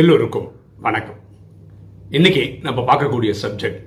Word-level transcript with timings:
எல்லோருக்கும் 0.00 0.52
வணக்கம். 0.80 1.16
இன்னைக்கு 2.08 2.58
நம்ம 2.62 2.80
பார்க்கக்கூடிய 2.80 3.34
சப்ஜெக்ட் 3.42 3.80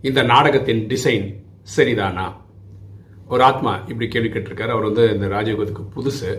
இந்த 0.00 0.22
நாடகத்தின் 0.22 0.80
டிசைன் 0.86 1.26
சரிதானா? 1.76 2.32
ஒரு 3.28 3.42
ஆத்மா 3.42 3.76
இப்படி 3.76 4.08
கேள்வி 4.08 4.28
கேட்டிருக்காரு. 4.28 4.68
அவர் 4.68 4.82
வந்து 4.82 5.14
இந்த 5.14 5.26
ராஜயோகத்துக்கு 5.26 5.84
புதுசு. 5.96 6.30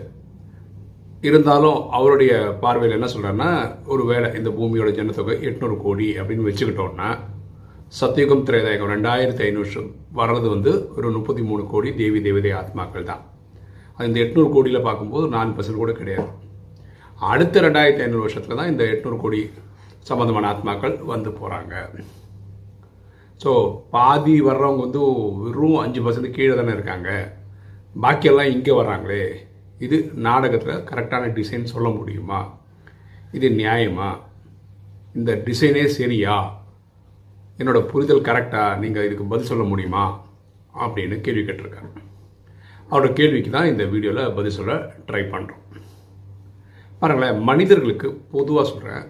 இருந்தாலும் 1.20 1.90
அவருடைய 1.90 2.32
பார்வையில் 2.60 2.98
என்ன 2.98 3.12
சொல்கிறாருன்னா 3.14 3.50
ஒரு 3.86 4.04
வேளை 4.04 4.34
இந்த 4.34 4.50
பூமியோட 4.50 4.90
ஜனத்தொகை 4.90 5.36
எட்நூறு 5.50 5.76
கோடி 5.76 6.16
அப்படின்னு 6.18 6.48
வச்சுக்கிட்டோம்னா 6.50 7.10
சத்தியுகம் 8.00 8.46
திரேதாயகம் 8.50 8.94
ரெண்டாயிரத்தி 8.96 9.42
ஐநூறு 9.48 9.82
வர்றது 10.14 10.48
வந்து 10.48 10.90
ஒரு 10.96 11.10
முப்பத்தி 11.10 11.42
மூணு 11.42 11.66
கோடி 11.66 11.94
தேவி 11.94 12.22
தேவதை 12.22 12.52
ஆத்மாக்கள் 12.52 13.02
தான் 13.02 13.24
அது 13.96 14.08
இந்த 14.08 14.20
எட்நூறு 14.20 14.50
கோடியில் 14.50 14.82
பார்க்கும்போது 14.82 15.28
நாலு 15.28 15.50
பர்சன்ட் 15.50 15.82
கூட 15.84 15.92
கிடையாது. 15.92 16.50
அடுத்த 17.30 17.60
ரெண்டாயிரத்தி 17.60 18.02
ஐநூறு 18.04 18.24
வருஷத்துல 18.24 18.56
தான் 18.56 18.70
இந்த 18.72 18.84
எட்நூறு 18.84 19.16
கோடி 19.16 19.40
சம்பந்தமான 20.08 20.48
ஆத்மாக்கள் 20.52 20.94
வந்து 21.04 21.30
போகிறாங்க 21.30 21.74
ஸோ 23.40 23.52
பாதி 23.90 24.34
வர்றவங்க 24.40 24.82
வந்து 24.86 25.00
வெறும் 25.42 25.78
அஞ்சு 25.78 26.00
பர்சன்ட் 26.02 26.36
கீழே 26.36 26.54
தானே 26.54 26.72
இருக்காங்க. 26.72 27.10
பாக்கியெல்லாம் 28.02 28.52
இங்கே 28.54 28.72
வர்றாங்களே. 28.72 29.24
இது 29.80 29.96
நாடகத்தில் 30.26 30.84
கரெக்டான 30.90 31.30
டிசைன் 31.38 31.72
சொல்ல 31.72 31.88
முடியுமா? 31.88 32.40
இது 33.32 33.48
நியாயமா? 33.50 34.10
இந்த 35.14 35.32
டிசைனே 35.46 35.84
சரியா? 35.98 36.36
என்னோட 37.58 37.80
புரிதல் 37.86 38.26
கரெக்டாக 38.28 38.78
நீங்கள் 38.78 39.06
இதுக்கு 39.06 39.24
பதில் 39.24 39.50
சொல்ல 39.52 39.64
முடியுமா? 39.64 40.04
அப்படின்னு 40.74 41.18
கேள்வி 41.20 41.42
கேட்டிருக்காங்க 41.42 41.92
அவரோட 42.90 43.12
கேள்விக்கு 43.12 43.50
தான் 43.50 43.70
இந்த 43.72 43.84
வீடியோவில் 43.84 44.34
பதில் 44.34 44.56
சொல்ல 44.56 44.74
ட்ரை 45.08 45.22
பண்ணுறோம் 45.34 45.61
பாருங்களேன் 47.02 47.38
மனிதர்களுக்கு 47.50 48.08
பொதுவாக 48.34 48.64
சொல்கிறேன் 48.68 49.06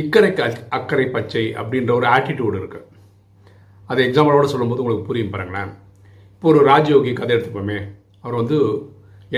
இக்கரைக்கு 0.00 0.42
அக்கறை 0.76 1.06
பச்சை 1.14 1.42
அப்படின்ற 1.60 1.92
ஒரு 1.98 2.06
ஆட்டிடியூடு 2.16 2.58
இருக்கு. 2.60 2.80
அது 3.90 4.00
எக்ஸாம்பிளோட 4.06 4.48
சொல்லும்போது 4.52 4.82
உங்களுக்கு 4.82 5.08
புரியும் 5.10 5.32
பாருங்களேன். 5.34 5.70
இப்போ 6.34 6.48
ஒரு 6.52 6.60
ராஜயோகி 6.70 7.12
கதை 7.12 7.36
எடுத்துப்போமே. 7.36 7.78
அவர் 8.22 8.38
வந்து 8.40 8.58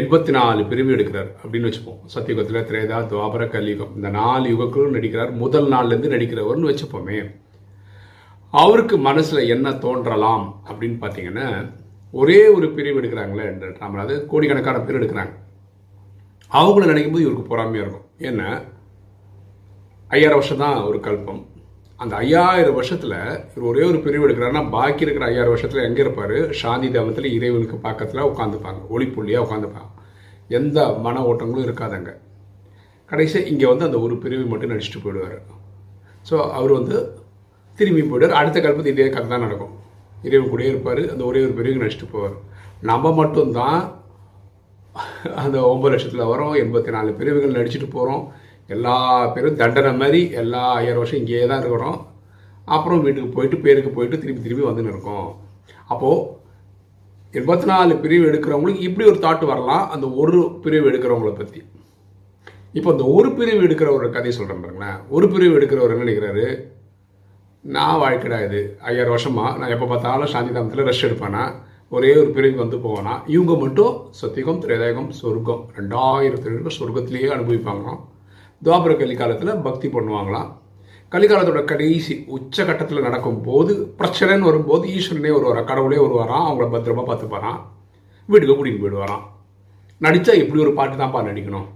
எண்பத்தி 0.00 0.30
நாலு 0.36 0.60
பிரிவு 0.70 0.90
எடுக்கிறார் 0.96 1.30
அப்படின்னு 1.42 1.68
வச்சுப்போம். 1.68 2.00
சத்தியுகத்தில் 2.14 2.66
திரேதா 2.68 2.98
துவாபர 3.12 3.48
கலியுகம் 3.54 3.94
இந்த 3.96 4.08
நாலு 4.08 4.48
யுகங்களும் 4.54 4.96
நடிக்கிறார். 4.96 5.32
முதல் 5.42 5.68
நாள்லேருந்து 5.72 6.14
நடிக்கிறவர்னு 6.14 6.70
வச்சுப்போமே. 6.70 7.20
அவருக்கு 8.50 8.98
மனசில் 8.98 9.50
என்ன 9.54 9.72
தோன்றலாம் 9.84 10.46
அப்படின்னு 10.70 10.98
பார்த்தீங்கன்னா 11.04 11.48
ஒரே 12.20 12.40
ஒரு 12.56 12.68
பிரிவு 12.76 13.00
எடுக்கிறாங்களே 13.00 13.44
என்ற 13.52 13.66
அதாவது 13.78 14.26
கோடிக்கணக்கான 14.26 14.80
பேர் 14.80 15.00
எடுக்கிறாங்க. 15.00 15.34
அவங்கள 16.58 16.84
நினைக்கும் 16.90 17.14
போது 17.14 17.24
இவருக்கு 17.26 17.50
பொறாமையாக 17.50 17.84
இருக்கும். 17.84 18.06
ஏன்னா 18.28 18.48
ஐயாயிரம் 20.14 20.40
வருஷம் 20.40 20.62
தான் 20.64 20.78
ஒரு 20.88 20.98
கல்பம். 21.06 21.42
அந்த 22.02 22.12
ஐயாயிரம் 22.24 22.76
வருஷத்தில் 22.78 23.16
இவர் 23.54 23.68
ஒரே 23.70 23.82
ஒரு 23.90 23.98
பிரிவு 24.04 24.26
எடுக்கிறாருன்னா 24.26 24.62
பாக்கி 24.74 25.04
இருக்கிற 25.06 25.24
ஐயாயிரம் 25.30 25.54
வருஷத்தில் 25.54 25.86
எங்கே 25.88 26.02
இருப்பார்? 26.04 26.36
சாந்தி 26.60 26.88
தேவத்தில் 26.96 27.28
இறைவனுக்கு 27.36 27.76
பக்கத்தில் 27.86 28.28
உட்காந்துப்பாங்க. 28.30 28.80
ஒளிப்புள்ளியா 28.94 29.40
உட்காந்துப்பாங்க. 29.46 29.90
எந்த 30.58 30.78
மன 31.06 31.22
ஓட்டங்களும் 31.30 31.66
இருக்காதங்க 31.68 32.12
கடைசி 33.10 33.38
இங்கே 33.52 33.66
வந்து 33.72 33.86
அந்த 33.88 33.98
ஒரு 34.06 34.14
பிரிவு 34.22 34.44
மட்டும் 34.50 34.72
நடிச்சுட்டு 34.72 35.02
போயிடுவாரு. 35.04 35.38
ஸோ 36.28 36.34
அவர் 36.58 36.72
வந்து 36.78 36.96
திரும்பி 37.78 38.02
போயிடுவார். 38.10 38.38
அடுத்த 38.40 38.58
கல்பத்து 38.66 38.92
இதே 38.94 39.08
கதை 39.14 39.26
தான் 39.28 39.44
நடக்கும். 39.46 39.74
இறைவன் 40.26 40.50
கூடயே 40.52 40.70
இருப்பார். 40.72 41.02
அந்த 41.12 41.22
ஒரே 41.30 41.40
ஒரு 41.46 41.54
பிரிவுக்கு 41.58 41.84
நடிச்சுட்டு 41.84 42.12
போவார். 42.14 42.36
நம்ம 42.90 43.12
மட்டும்தான் 43.20 43.80
அந்த 45.42 45.56
ஒம்பது 45.72 45.92
லட்சத்தில் 45.92 46.30
வரோம் 46.32 46.54
எண்பத்தி 46.62 46.90
நாலு 46.96 47.10
பிரிவுகள் 47.18 47.56
நடிச்சுட்டு 47.58 47.88
போகிறோம் 47.96 48.22
எல்லா 48.74 48.96
பேரும் 49.34 49.58
தண்டனை 49.60 49.92
மாதிரி 50.00 50.20
எல்லா 50.40 50.62
ஆயிரம் 50.76 51.00
வருஷம் 51.00 51.20
இங்கேயே 51.20 51.46
தான் 51.50 51.62
இருக்கிறோம். 51.62 51.98
அப்புறம் 52.74 53.02
வீட்டுக்கு 53.04 53.34
போயிட்டு 53.36 53.56
பேருக்கு 53.64 53.90
போயிட்டு 53.96 54.20
திரும்பி 54.22 54.44
திரும்பி 54.44 54.68
வந்துன்னு 54.68 54.92
இருக்கோம். 54.94 55.28
அப்போது 55.92 56.26
எண்பத்தி 57.38 57.66
நாலு 57.70 57.92
பிரிவு 58.04 58.24
எடுக்கிறவங்களுக்கு 58.30 58.86
இப்படி 58.88 59.04
ஒரு 59.10 59.18
தாட் 59.24 59.44
வரலாம் 59.52 59.84
அந்த 59.94 60.06
ஒரு 60.22 60.38
பிரிவு 60.64 60.88
எடுக்கிறவங்கள 60.90 61.32
பற்றி 61.40 61.60
இப்போ 62.78 62.90
இந்த 62.94 63.04
ஒரு 63.16 63.28
பிரிவு 63.38 63.60
எடுக்கிற 63.66 63.88
ஒரு 63.98 64.06
கதையை 64.16 64.34
சொல்கிறேன் 64.36 64.62
பாருங்களேன். 64.64 64.98
ஒரு 65.16 65.26
பிரிவு 65.32 65.56
எடுக்கிறவர் 65.58 65.94
என்ன 65.94 66.04
நினைக்கிறாரு? 66.04 66.44
நான் 67.64 68.00
வாழ்க்கைடா 68.02 68.38
இது 68.46 68.60
ஐயாயிரம் 68.88 69.14
வருஷமா 69.14 69.46
நான் 69.60 69.72
எப்போ 69.74 69.86
பார்த்தாலும் 69.92 70.30
சாந்தி 70.34 70.52
தாமத்தில் 70.56 70.88
ரெஸ்ட் 70.88 71.06
எடுப்பேனா? 71.08 71.42
ஒரே 71.94 72.16
ஒரு 72.16 72.30
பிரிவு 72.34 72.56
வந்து 72.56 72.76
போவானா 72.76 73.20
இவங்க 73.26 73.54
மட்டும் 73.54 73.94
சத்தியகம் 74.10 74.60
திரேதாயகம் 74.62 75.08
சொர்க்கம் 75.08 75.62
ரெண்டாயிரத்தி 75.76 76.50
ரெண்டு 76.50 76.70
சொர்க்கத்திலேயே 76.78 77.28
அனுபவிப்பாங்களாம். 77.36 78.00
துவாபர 78.64 78.92
கலிகாலத்தில் 79.00 79.62
பக்தி 79.62 79.88
பண்ணுவாங்களாம். 79.88 80.50
கலிகாலத்தோட 81.12 81.64
கடைசி 81.64 82.24
உச்சகட்டத்தில் 82.36 83.00
நடக்கும்போது 83.00 83.94
பிரச்சனைன்னு 83.98 84.48
வரும்போது 84.50 84.88
ஈஸ்வரனே 84.88 85.32
வருவாரா 85.36 85.64
கடவுளே 85.64 85.96
வருவாராம் 85.96 86.46
அவங்கள 86.50 86.68
பத்திரமா 86.76 87.04
பார்த்துப்பாராம் 87.10 87.60
வீட்டுக்கு 88.28 88.56
கூட்டிகிட்டு 88.56 88.84
போயிடுவாராம். 88.84 89.26
நடித்தா 89.98 90.32
இப்படி 90.42 90.62
ஒரு 90.62 90.72
பாட்டு 90.72 90.96
தான்ப்பா 90.96 91.26
நடிக்கணும். 91.30 91.68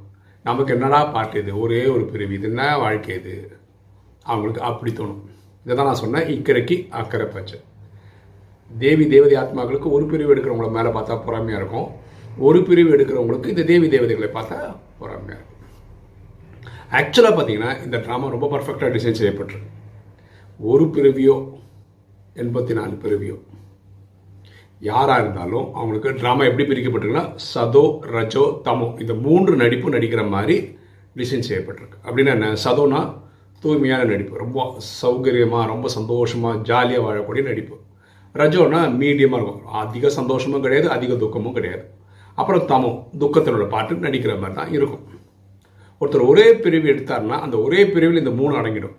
நமக்கு 0.43 0.73
என்னடா 0.73 1.05
பாட்டு 1.05 1.41
இது? 1.41 1.61
ஒரே 1.61 1.87
ஒரு 1.87 2.05
பிரிவு. 2.05 2.35
இது 2.35 2.49
என்ன 2.49 2.79
வாழ்க்கை 2.79 3.15
இது? 3.15 3.59
அவங்களுக்கு 4.23 4.63
அப்படி 4.63 4.93
தோணும். 4.93 5.23
இதை 5.65 5.77
தான் 5.77 5.87
நான் 5.87 6.03
சொன்னேன். 6.07 6.29
இக்கரைக்கு 6.39 6.89
அக்கறை 6.91 7.27
பச்சை 7.27 7.59
தேவி 8.71 9.05
தேவதை 9.15 9.35
ஆத்மாக்களுக்கு 9.43 9.89
ஒரு 9.97 10.05
பிரிவு 10.13 10.33
எடுக்கிறவங்கள 10.35 10.71
மேலே 10.77 10.91
பார்த்தா 10.97 11.17
பொறாமையாக 11.27 11.61
இருக்கும். 11.63 11.89
ஒரு 12.47 12.61
பிரிவு 12.69 12.91
எடுக்கிறவங்களுக்கு 12.97 13.53
இந்த 13.55 13.65
தேவி 13.73 13.89
தேவதைகளை 13.89 14.31
பார்த்தா 14.37 14.59
பொறாமையாக 15.01 15.39
இருக்கும். 15.39 15.51
ஆக்சுவலாக 16.99 17.35
பார்த்தீங்கன்னா 17.37 17.73
இந்த 17.85 17.97
ட்ராமா 18.07 18.27
ரொம்ப 18.35 18.49
பர்ஃபெக்டாக 18.55 18.91
டிசைன் 18.97 19.21
செய்யப்பட்டிருக்கு. 19.21 19.71
ஒரு 20.61 20.85
பிறவியோ 20.97 21.37
எண்பத்தி 22.43 22.73
நாலு 22.79 22.95
பிறவியோ 23.05 23.37
யாராக 24.81 25.23
இருந்தாலும் 25.23 25.67
அவங்களுக்கு 25.79 26.11
ட்ராமா 26.21 26.43
எப்படி 26.49 26.65
பிரிக்கப்பட்டிருக்குன்னா 26.71 27.27
சதோ 27.53 27.85
ரஜோ 28.15 28.45
தமோ 28.67 28.89
இந்த 29.03 29.15
மூன்று 29.27 29.53
நடிப்பும் 29.63 29.95
நடிக்கிற 29.97 30.23
மாதிரி 30.35 30.57
டிசைன் 31.19 31.47
செய்யப்பட்டிருக்கு. 31.49 31.99
அப்படின்னா 32.07 32.33
என்ன? 32.37 32.49
சதோனா 32.65 33.01
தூய்மையான 33.63 34.05
நடிப்பு. 34.13 34.35
ரொம்ப 34.45 34.61
சௌகரியமாக 35.03 35.71
ரொம்ப 35.73 35.89
சந்தோஷமாக 35.99 36.63
ஜாலியாக 36.71 37.05
வாழக்கூடிய 37.07 37.43
நடிப்பு. 37.51 37.77
ரஜோனா 38.41 38.81
மீடியமாக 39.03 39.39
இருக்கும். 39.41 39.61
அதிக 39.83 40.11
சந்தோஷமும் 40.19 40.65
கிடையாது 40.65 40.89
அதிக 40.97 41.15
துக்கமும் 41.23 41.57
கிடையாது. 41.57 41.85
அப்புறம் 42.41 42.65
தமோ 42.71 42.91
துக்கத்தினோட 43.23 43.67
பாட்டு 43.75 44.05
நடிக்கிற 44.07 44.33
மாதிரி 44.43 44.57
தான் 44.61 44.73
இருக்கும். 44.77 45.03
ஒருத்தர் 46.01 46.29
ஒரே 46.31 46.47
பிரிவு 46.63 46.87
எடுத்தாருன்னா 46.93 47.37
அந்த 47.47 47.57
ஒரே 47.67 47.81
பிரிவில் 47.93 48.23
இந்த 48.23 48.33
மூணு 48.41 48.55
அடங்கிடும். 48.61 48.97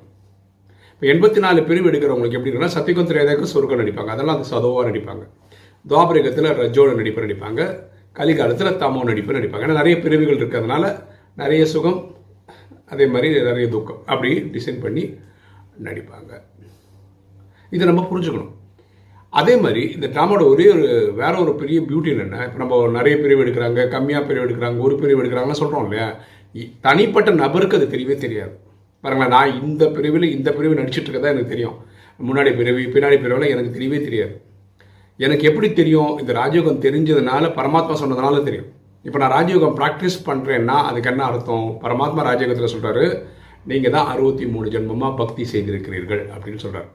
இப்போ 0.93 1.05
எண்பத்தி 1.13 1.39
நாலு 1.45 1.59
பிரிவு 1.69 1.89
எடுக்கிறவங்களுக்கு 1.89 2.37
எப்படி 2.37 2.51
இருக்குன்னா 2.51 2.75
சத்தியகம் 2.77 3.09
திரேதாக்கு 3.09 3.51
சொர்க்கம் 3.53 3.81
நடிப்பாங்க. 3.81 4.11
அதெல்லாம் 4.15 4.37
அது 4.37 4.51
சதோவாக 4.53 4.85
நடிப்பாங்க. 4.89 5.23
துவாபரிகத்தில் 5.85 6.49
ரஜோட 6.61 6.89
நடிப்பு 6.99 7.25
நடிப்பாங்க. 7.25 7.61
கலிகாலத்தில் 8.19 8.77
தமோ 8.83 9.01
நடிப்பு 9.11 9.37
நடிப்பாங்க. 9.37 9.65
ஏன்னா 9.67 9.79
நிறைய 9.81 9.95
பிரிவுகள் 10.03 10.39
இருக்கிறதுனால 10.41 10.83
நிறைய 11.41 11.63
சுகம் 11.73 11.99
அதே 12.93 13.05
மாதிரி 13.13 13.29
நிறைய 13.49 13.67
துக்கம் 13.75 14.01
அப்படி 14.11 14.29
டிசைன் 14.55 14.83
பண்ணி 14.83 15.03
நடிப்பாங்க. 15.87 16.31
இதை 17.75 17.83
நம்ம 17.89 18.03
புரிஞ்சுக்கணும். 18.11 18.53
அதே 19.35 19.57
மாதிரி 19.57 19.81
இந்த 19.91 20.07
ட்ராமாவோட 20.07 20.47
ஒரே 20.47 20.69
ஒரு 20.69 20.85
வேற 21.13 21.39
ஒரு 21.39 21.55
பெரிய 21.55 21.81
பியூட்டி 21.81 22.07
என்னென்ன 22.07 22.43
இப்போ 22.45 22.57
நம்ம 22.57 22.87
நிறைய 22.87 23.17
பிரிவு 23.17 23.43
எடுக்கிறாங்க 23.43 23.87
கம்மியாக 23.87 24.25
பிரிவு 24.25 24.45
எடுக்கிறாங்க 24.45 24.77
ஒரு 24.77 24.95
பிரிவு 24.95 25.21
எடுக்கிறாங்கன்னு 25.23 25.51
சொல்கிறோம் 25.51 25.83
இல்லையா? 25.83 26.07
இ- 26.55 26.71
தனிப்பட்ட 26.81 27.31
நபருக்கு 27.31 27.77
அது 27.77 27.85
தெரியவே 27.85 28.15
தெரியாது. 28.17 28.53
பாருங்களேன் 29.03 29.29
நான் 29.29 29.61
இந்த 29.61 29.89
பிரிவில் 29.89 30.31
இந்த 30.31 30.51
பிரிவு 30.51 30.75
நடிச்சிட்டு 30.75 31.09
இருக்கதா 31.09 31.31
எனக்கு 31.33 31.49
தெரியும். 31.49 31.75
முன்னாடி 32.19 32.55
பிரிவு 32.55 32.81
பின்னாடி 32.93 33.21
பிரிவில் 33.21 33.49
எனக்கு 33.49 33.79
தெரியவே 33.79 34.03
தெரியாது. 34.03 34.35
எனக்கு 35.19 35.47
எப்படி 35.47 35.73
தெரியும்? 35.73 36.19
இந்த 36.19 36.33
ராஜயோகம் 36.33 36.81
தெரிஞ்சதுனால 36.81 37.47
பரமாத்மா 37.55 37.95
சொன்னதுனால 38.01 38.43
தெரியும். 38.43 38.69
இப்போ 39.05 39.19
நான் 39.19 39.31
ராஜயோகம் 39.31 39.75
ப்ராக்டிஸ் 39.75 40.25
பண்ணுறேன்னா 40.25 40.77
அதுக்கு 40.83 41.09
என்ன 41.09 41.23
அர்த்தம்? 41.23 41.79
பரமாத்மா 41.81 42.23
ராஜயோகத்தில் 42.23 42.73
சொல்கிறாரு 42.75 43.05
நீங்கள் 43.65 43.91
தான் 43.91 44.07
அறுபத்தி 44.07 44.45
மூணு 44.47 44.69
ஜென்மமாக 44.69 45.15
பக்தி 45.15 45.45
செய்திருக்கிறீர்கள் 45.45 46.29
அப்படின்னு 46.35 46.55
சொல்கிறார் 46.55 46.89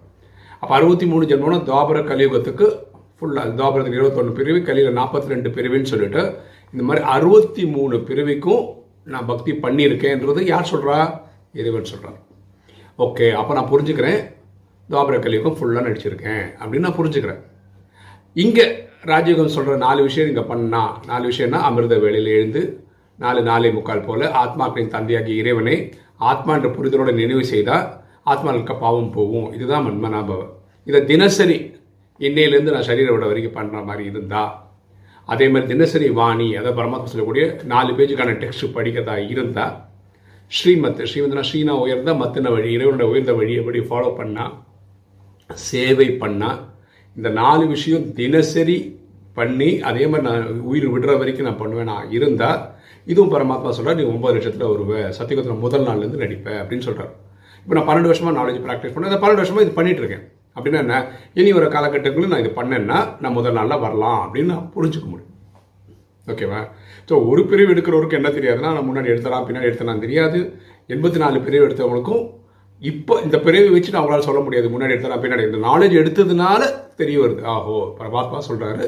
அப்போ 0.63 0.73
அறுபத்தி 0.77 1.07
மூணு 1.07 1.25
ஜென்மம்னா 1.31 1.59
துவாபர 1.65 1.99
கலியுகத்துக்கு 2.05 2.67
ஃபுல்லாக 3.19 3.55
துவாபரத்துக்கு 3.55 3.99
இருபத்தொன்று 4.01 4.37
பிரிவு 4.39 4.61
கலியில் 4.63 4.99
நாற்பத்தி 4.99 5.33
ரெண்டு 5.35 5.49
பிரிவுன்னு 5.57 5.93
சொல்லிட்டு 5.93 6.23
இந்த 6.75 6.83
மாதிரி 6.83 7.03
அறுபத்தி 7.15 7.63
மூணு 7.77 7.97
பிரிவுக்கும் 8.09 8.65
நான் 9.07 9.27
பக்தி 9.27 9.53
பண்ணியிருக்கேன்றது 9.65 10.41
யார் 10.47 10.71
சொல்கிறா 10.73 10.99
இறைவன் 11.53 11.91
சொல்கிறார் 11.93 12.19
ஓகே 12.99 13.27
அப்போ 13.33 13.53
நான் 13.55 13.71
புரிஞ்சுக்கிறேன். 13.73 14.21
துவாபர 14.89 15.17
கலியுகம் 15.25 15.57
ஃபுல்லாக 15.59 15.87
நடிச்சிருக்கேன் 15.87 16.45
அப்படின்னு 16.61 16.87
நான் 16.87 16.99
புரிஞ்சுக்கிறேன். 16.99 17.41
இங்கே 18.37 18.67
ராஜயோகம் 19.11 19.55
சொல்கிற 19.57 19.77
நாலு 19.77 20.01
விஷயம் 20.03 20.29
இங்கே 20.29 20.45
பண்ணா 20.51 20.83
நாலு 21.07 21.25
விஷயம்னா 21.31 21.61
அமிர்த 21.69 21.97
வேலையில் 21.99 22.31
எழுந்து 22.37 22.63
நாலு 23.19 23.41
நாலே 23.43 23.71
முக்கால் 23.71 24.07
போல 24.09 24.29
ஆத்மாக்களின் 24.43 24.95
தந்தையாகிய 24.97 25.43
இறைவனை 25.43 25.77
ஆத்மா 26.31 26.53
என்ற 26.55 26.69
புரிதலோட 26.69 27.13
நினைவு 27.13 27.45
செய்தால் 27.45 27.87
ஆத்மாவுக்கு 28.31 28.75
பாவம் 28.83 29.13
போகும். 29.13 29.49
இதுதான் 29.57 29.87
மன்மனாபவ 29.87 30.41
இதை 30.87 31.01
தினசரி 31.05 31.59
இன்னையிலேருந்து 32.21 32.75
நான் 32.75 32.89
சரீர 32.89 33.09
விட 33.13 33.27
வரைக்கும் 33.27 33.57
பண்ணுற 33.57 33.79
மாதிரி 33.85 34.05
இருந்தா 34.11 34.43
அதே 35.29 35.47
மாதிரி 35.49 35.71
தினசரி 35.73 36.09
வாணி 36.13 36.49
அதை 36.57 36.71
பரமாத்மா 36.73 37.11
சொல்லக்கூடிய 37.11 37.45
நாலு 37.73 37.91
பேஜுக்கான 37.99 38.35
டெக்ஸ்ட் 38.43 38.75
படிக்கிறதா 38.77 39.17
இருந்தால் 39.33 39.75
ஸ்ரீமத் 40.53 41.03
ஸ்ரீமத்னா 41.11 41.45
ஸ்ரீனா 41.49 41.75
உயர்ந்த 41.83 42.13
மத்தின 42.15 42.51
வழி 42.51 42.69
இறைவனோட 42.77 43.05
உயர்ந்த 43.11 43.33
வழி 43.33 43.53
எப்படி 43.55 43.81
ஃபாலோ 43.89 44.11
பண்ணால் 44.17 44.55
சேவை 45.51 46.09
பண்ணால் 46.23 46.59
இந்த 47.17 47.29
நாலு 47.39 47.65
விஷயம் 47.67 48.07
தினசரி 48.13 48.79
பண்ணி 49.37 49.71
அதே 49.83 50.05
மாதிரி 50.07 50.27
நான் 50.29 50.61
உயிர் 50.71 50.87
விடுற 50.91 51.13
வரைக்கும் 51.19 51.49
நான் 51.49 51.61
பண்ணுவேன் 51.61 51.91
நான் 51.93 52.11
இருந்தால் 52.11 52.61
இதுவும் 53.07 53.33
பரமாத்மா 53.35 53.71
சொல்கிறார் 53.71 53.99
நீ 53.99 54.05
ஒன்பது 54.05 54.35
லட்சத்தில் 54.35 54.73
வருவேன் 54.73 55.09
சத்தியகுத்திரம் 55.19 55.65
முதல் 55.67 55.87
நாள்லேருந்து 55.89 56.23
நடிப்பேன் 56.25 56.61
அப்படின்னு 56.63 56.87
சொல்கிறார் 56.87 57.13
இப்போ 57.63 57.75
நான் 57.79 57.89
பன்னெண்டு 57.89 58.11
வருஷமாக 58.11 58.35
நாலேஜ் 58.41 58.61
ப்ராக்டிஸ் 58.67 58.95
பண்ணேன். 58.95 59.11
அந்த 59.13 59.21
பன்னெண்டு 59.23 59.43
வருஷமாக 59.43 59.65
இது 59.67 59.75
பண்ணிட்டு 59.79 60.03
இருக்கேன் 60.03 60.25
அப்படின்னா 60.57 60.79
என்ன? 60.85 60.97
இனி 61.41 61.51
ஒரு 61.59 61.67
காலகட்டங்களில் 61.75 62.33
நான் 62.33 62.43
இது 62.45 62.53
பண்ணேன்னா 62.61 62.99
நான் 63.23 63.37
முதல் 63.39 63.57
நாளில் 63.59 63.83
வரலாம் 63.85 64.21
அப்படின்னு 64.25 64.53
நான் 64.55 64.71
புரிஞ்சுக்க 64.77 65.07
முடியும். 65.13 65.29
ஓகேவா 66.33 66.61
ஸோ 67.09 67.17
ஒரு 67.31 67.43
பிரிவு 67.51 67.73
எடுக்கிறவருக்கு 67.75 68.19
என்ன 68.19 68.31
தெரியாதுன்னா 68.39 68.73
நான் 68.77 68.89
முன்னாடி 68.89 69.09
எடுத்தலாம் 69.13 69.47
பின்னாடி 69.47 69.69
எடுத்தலாம் 69.71 70.03
தெரியாது. 70.05 70.41
எண்பத்தி 70.95 71.19
நாலு 71.23 71.39
பிரிவு 71.47 71.67
எடுத்தவங்களுக்கும் 71.69 72.25
இப்போ 72.83 73.15
இந்த 73.27 73.37
பிரிவை 73.47 73.71
வச்சு 73.75 73.93
நான் 73.93 74.01
அவங்களால 74.01 74.27
சொல்ல 74.27 74.41
முடியாது. 74.45 74.67
முன்னாடி 74.75 74.95
எடுத்தலாம் 74.95 75.23
பின்னாடி 75.25 75.47
இந்த 75.49 75.61
நாலேஜ் 75.69 75.95
எடுத்ததுனால 76.03 76.61
தெரிய 77.01 77.17
வருது. 77.23 77.43
ஆஹோ 77.55 77.77
பரமாத்மா 78.01 78.39
சொல்கிறாரு 78.49 78.87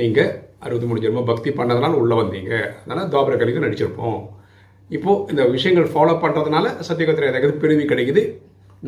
நீங்கள் 0.00 0.32
அறுபத்தி 0.64 0.88
மூணு 0.88 1.02
ஜென்மம் 1.04 1.28
பக்தி 1.30 1.50
பண்ணதுனால 1.60 2.00
உள்ளே 2.02 2.16
வந்தீங்க. 2.20 2.52
அதனால் 2.82 3.10
துவாபர 3.12 3.36
கலிக்கு 3.42 3.64
நடிச்சிருப்போம். 3.64 4.20
இப்போது 4.96 5.24
இந்த 5.32 5.42
விஷயங்கள் 5.56 5.92
ஃபாலோ 5.92 6.14
பண்ணுறதுனால 6.22 6.66
சத்தியகத்திர 6.88 7.28
ஏதாவது 7.32 7.60
பிரிவு 7.62 7.84
கிடைக்குது 7.92 8.22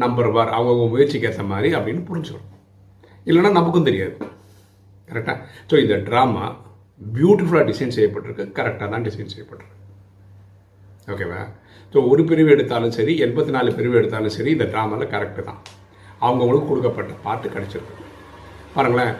நம்பர் 0.02 0.30
வார் 0.36 0.54
அவங்கவுங்க 0.56 0.86
முயற்சிக்கு 0.94 1.28
ஏற்ற 1.30 1.42
மாதிரி 1.50 1.68
அப்படின்னு 1.78 2.02
புரிஞ்சுக்கணும். 2.10 2.50
இல்லைன்னா 3.28 3.50
நமக்கும் 3.58 3.88
தெரியாது. 3.88 4.14
கரெக்டாக 5.10 5.36
ஸோ 5.70 5.74
இந்த 5.84 5.96
ட்ராமா 6.08 6.44
பியூட்டிஃபுல்லாக 7.00 7.66
டிசைன் 7.70 7.94
செய்யப்பட்டிருக்கு. 7.96 8.44
கரெக்டாக 8.58 8.88
தான் 8.94 9.06
டிசைன் 9.08 9.32
செய்யப்பட்டிருக்கு. 9.34 9.78
ஓகேவா 11.12 11.40
ஸோ 11.92 12.00
ஒரு 12.10 12.22
பிரிவு 12.30 12.50
எடுத்தாலும் 12.54 12.94
சரி 12.98 13.12
எண்பத்தி 13.24 13.52
நாலு 13.56 13.70
பிரிவு 13.78 13.98
எடுத்தாலும் 14.00 14.34
சரி 14.36 14.50
இந்த 14.56 14.66
ட்ராமாவில் 14.72 15.12
கரெக்டு 15.14 15.42
தான். 15.48 15.60
அவங்கவுங்களுக்கு 16.24 16.70
கொடுக்கப்பட்ட 16.70 17.14
பாட்டு 17.26 17.46
கிடச்சிருக்கு. 17.54 17.96
பாருங்களேன். 18.76 19.14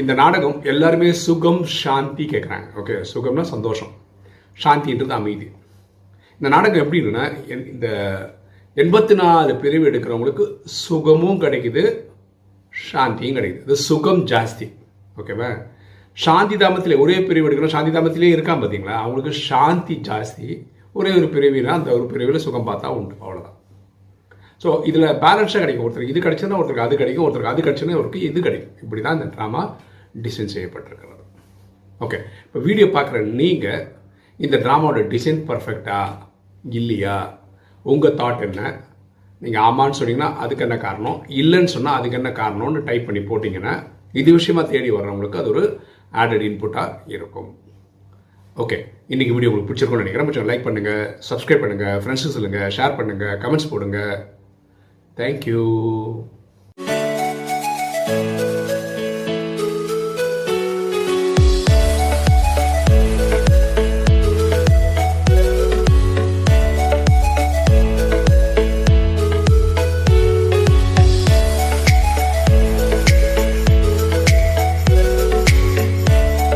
இந்த 0.00 0.12
நாடகம் 0.22 0.58
எல்லாருமே 0.72 1.08
சுகம் 1.26 1.62
சாந்தி 1.80 2.24
கேட்குறாங்க 2.32 2.68
ஓகே 2.80 2.96
சுகம்னா 3.12 3.44
சந்தோஷம். 3.54 3.92
சாந்தின்றது 4.64 5.14
அமைதி. 5.20 5.48
இந்த 6.40 6.48
நாடகம் 6.48 6.82
எப்படின்னா 6.82 7.24
என்- 7.46 7.66
இந்த 7.68 7.88
எண்பத்தி 8.76 9.14
நாலு 9.14 9.56
பிரிவு 9.56 9.90
எடுக்கிறவங்களுக்கு 9.90 10.44
சுகமும் 10.80 11.40
கிடைக்குது 11.40 11.82
சாந்தியும் 12.74 13.36
கிடைக்குது. 13.36 13.62
இது 13.62 13.76
சுகம் 13.76 14.26
ஜாஸ்தி. 14.26 14.66
ஓகேவா? 15.16 15.48
சாந்தி 16.16 16.56
தாமத்திலே 16.56 16.98
ஒரே 16.98 17.20
பிரிவு 17.20 17.48
எடுக்கிறோம் 17.48 17.66
சாந்தி 17.66 17.98
தாமத்திலே 17.98 18.34
இருக்கான் 18.34 18.60
பார்த்தீங்களா 18.60 18.94
அவங்களுக்கு 18.96 19.32
சாந்தி 19.40 20.00
ஜாஸ்தி. 20.08 20.46
ஒரே 20.92 21.10
ஒரு 21.10 21.26
பிரிவினா 21.26 21.66
அந்த 21.70 21.92
ஒரு 21.92 22.06
பிரிவில் 22.06 22.38
சுகம் 22.38 22.66
பார்த்தா 22.66 22.86
உண்டு 22.90 23.14
அவ்வளோதான் 23.20 23.56
ஸோ 24.62 24.86
இதில் 24.86 25.06
பேலன்ஸாக 25.20 25.58
கிடைக்கும். 25.58 25.86
ஒருத்தருக்கு 25.86 26.12
இது 26.12 26.20
கிடைச்சதுன்னா 26.20 26.58
ஒருத்தருக்கு 26.58 26.86
அது 26.86 26.96
கிடைக்கும் 26.96 27.26
ஒருத்தருக்கு 27.26 27.52
அது 27.52 27.62
கிடைச்சுன்னா 27.62 27.96
ஒருத்தருக்கு 27.96 28.28
இது 28.30 28.40
கிடைக்கும். 28.40 28.74
இப்படி 28.82 29.02
தான் 29.02 29.20
இந்த 29.20 29.36
ட்ராமா 29.36 29.62
டிசைன் 30.22 30.52
செய்யப்பட்டிருக்கிறது. 30.54 31.24
ஓகே 32.00 32.18
இப்போ 32.44 32.58
வீடியோ 32.58 32.86
பார்க்குற 32.86 33.20
நீங்கள் 33.32 33.82
இந்த 34.38 34.56
ட்ராமாவோட 34.56 35.00
டிசைன் 35.06 35.40
பர்ஃபெக்டாக 35.46 36.28
இல்லையா? 36.64 37.38
உங்கள் 37.82 38.16
தாட் 38.20 38.44
என்ன? 38.48 38.60
நீங்கள் 39.40 39.62
ஆமான்னு 39.62 39.98
சொன்னீங்கன்னா 40.00 40.34
அதுக்கு 40.34 40.64
என்ன 40.64 40.76
காரணம்? 40.76 41.18
இல்லைன்னு 41.28 41.72
சொன்னால் 41.74 41.98
அதுக்கு 41.98 42.16
என்ன 42.16 42.30
காரணம்னு 42.30 42.82
டைப் 42.88 43.06
பண்ணி 43.06 43.20
போட்டிங்கன்னா 43.20 43.74
இது 44.12 44.32
விஷயமா 44.32 44.62
தேடி 44.62 44.90
வர்றவங்களுக்கு 44.90 45.40
அது 45.42 45.48
ஒரு 45.48 45.80
ஆடட் 46.12 46.44
இன்புட்டாக 46.48 46.96
இருக்கும். 47.06 47.50
ஓகே 48.56 48.78
இன்னைக்கு 49.06 49.34
வீடியோ 49.34 49.50
உங்களுக்கு 49.50 49.70
பிடிச்சிருக்கும்னு 49.70 50.04
நினைக்கிறேன். 50.04 50.28
கொஞ்சம் 50.28 50.48
லைக் 50.50 50.66
பண்ணுங்கள் 50.66 51.02
சப்ஸ்கிரைப் 51.28 51.62
பண்ணுங்கள் 51.62 51.98
ஃப்ரெண்ட்ஸுக்கு 52.00 52.36
சொல்லுங்கள் 52.36 52.72
ஷேர் 52.76 52.96
பண்ணுங்கள் 52.98 53.38
கமெண்ட்ஸ் 53.44 53.70
போடுங்க. 53.70 53.98
தேங்க்யூ 55.16 55.62